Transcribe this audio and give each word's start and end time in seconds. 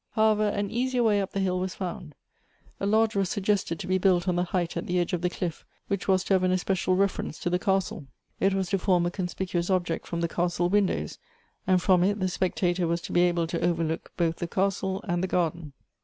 However, 0.13 0.49
an 0.49 0.71
easier 0.71 1.03
way 1.03 1.21
up 1.21 1.31
the 1.31 1.39
hill 1.39 1.59
was 1.59 1.75
found; 1.75 2.15
a 2.79 2.87
lodge 2.87 3.15
was 3.15 3.29
suggested 3.29 3.77
to 3.77 3.85
be 3.85 3.99
built 3.99 4.27
on 4.27 4.35
the 4.35 4.45
height 4.45 4.75
at 4.75 4.87
the 4.87 4.97
edge 4.97 5.13
of 5.13 5.21
the 5.21 5.29
cliff, 5.29 5.63
which 5.89 6.07
was 6.07 6.23
to 6.23 6.33
have 6.33 6.41
an 6.41 6.49
especial 6.51 6.95
reference 6.95 7.37
to 7.41 7.51
the 7.51 7.59
castle. 7.59 8.07
It 8.39 8.55
was 8.55 8.69
to 8.69 8.79
form 8.79 9.05
a 9.05 9.11
conspicuous 9.11 9.69
object 9.69 10.07
from 10.07 10.21
the 10.21 10.27
castle 10.27 10.69
windows, 10.69 11.19
and 11.67 11.79
from 11.79 12.03
it 12.03 12.19
the 12.19 12.29
spectator 12.29 12.87
was 12.87 13.01
to 13.01 13.11
be 13.11 13.21
able 13.21 13.45
to 13.45 13.63
overlook 13.63 14.11
both 14.17 14.37
the 14.37 14.47
castle 14.47 15.03
and 15.07 15.21
the 15.23 15.27
garden. 15.27 15.71